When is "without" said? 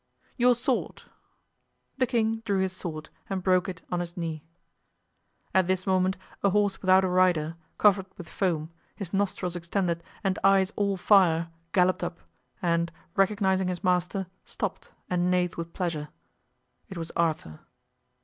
6.81-7.03